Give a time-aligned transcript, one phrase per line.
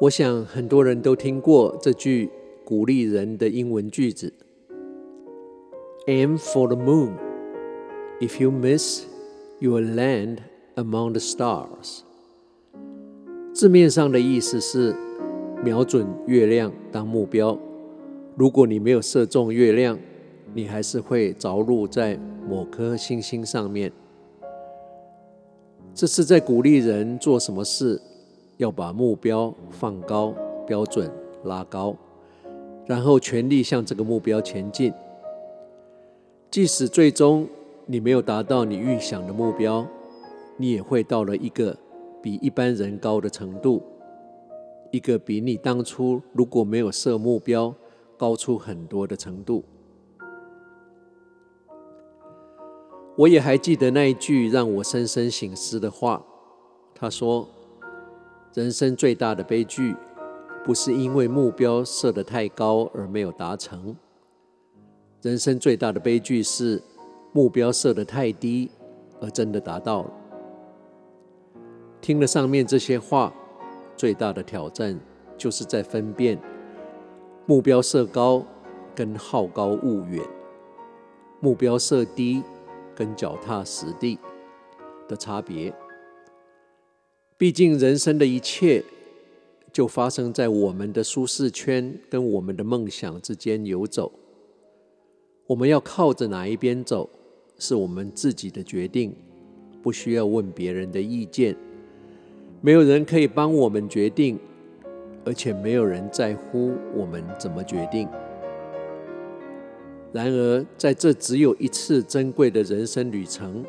[0.00, 2.30] 我想很多人都听过这句
[2.64, 4.32] 鼓励人的英文句子
[6.06, 7.14] ：“Aim for the moon.
[8.20, 9.06] If you miss,
[9.58, 10.38] you will land
[10.76, 12.02] among the stars.”
[13.52, 14.94] 字面上的意思是
[15.64, 17.58] 瞄准月亮当目标，
[18.36, 19.98] 如果你没有射中月亮，
[20.54, 22.16] 你还是会着陆在
[22.48, 23.90] 某颗星星上面。
[25.92, 28.00] 这是在鼓励人做什么事。
[28.58, 30.34] 要把目标放高，
[30.66, 31.10] 标准
[31.44, 31.96] 拉高，
[32.86, 34.92] 然后全力向这个目标前进。
[36.50, 37.48] 即使最终
[37.86, 39.86] 你没有达到你预想的目标，
[40.56, 41.76] 你也会到了一个
[42.20, 43.80] 比一般人高的程度，
[44.90, 47.72] 一个比你当初如果没有设目标
[48.16, 49.62] 高出很多的程度。
[53.16, 56.24] 我也还记得那一句让我深深省思的话，
[56.92, 57.48] 他说。
[58.58, 59.94] 人生最大的悲剧，
[60.64, 63.94] 不是因为目标设得太高而没有达成。
[65.22, 66.82] 人生最大的悲剧是
[67.32, 68.68] 目标设得太低，
[69.20, 70.10] 而真的达到了。
[72.00, 73.32] 听了上面这些话，
[73.96, 74.98] 最大的挑战
[75.36, 76.36] 就是在分辨
[77.46, 78.44] 目标设高
[78.92, 80.20] 跟好高骛远，
[81.38, 82.42] 目标设低
[82.96, 84.18] 跟脚踏实地
[85.06, 85.72] 的差别。
[87.38, 88.82] 毕竟，人生的一切
[89.72, 94.10] 就发生在我们的舒适圈跟我们的梦想之间游走。
[95.46, 97.08] 我们要靠着哪一边走，
[97.56, 99.14] 是我们自己的决定，
[99.80, 101.54] 不需要问别人的意见。
[102.60, 104.36] 没有人可以帮我们决定，
[105.24, 108.08] 而且没有人在乎我们怎么决定。
[110.12, 113.64] 然而，在这只有一次珍贵的人生旅程，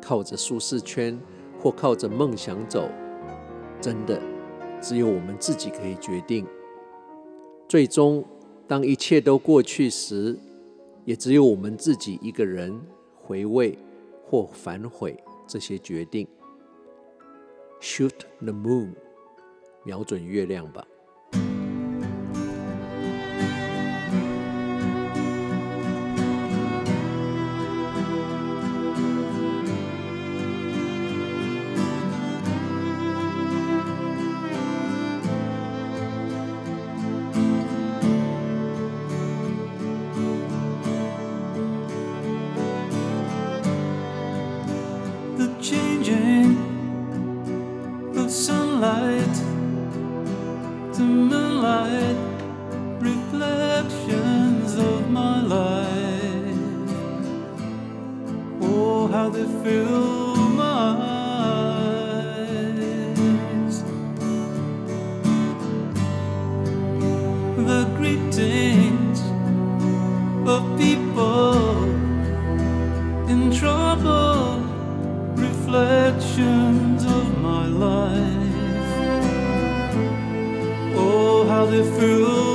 [0.00, 1.20] 靠着舒适圈。
[1.60, 2.88] 或靠着梦想走，
[3.80, 4.20] 真的
[4.80, 6.46] 只有我们自己可以决定。
[7.68, 8.24] 最终，
[8.66, 10.38] 当一切都过去时，
[11.04, 12.80] 也只有我们自己一个人
[13.16, 13.76] 回味
[14.24, 15.16] 或反悔
[15.46, 16.26] 这些决定。
[17.80, 18.92] Shoot the moon，
[19.84, 20.86] 瞄准月亮吧。
[60.60, 61.04] Eyes.
[67.56, 69.20] The greetings
[70.48, 71.84] of people
[73.28, 74.60] in trouble,
[75.34, 78.96] reflections of my life.
[80.96, 82.47] Oh, how they fill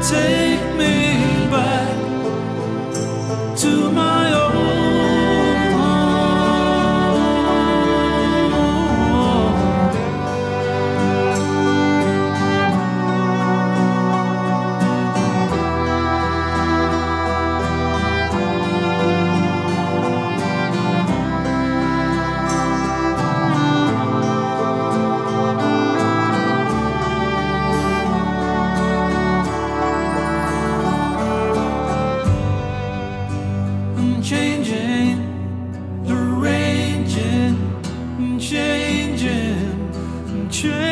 [0.00, 1.97] Take me back.
[40.60, 40.87] 却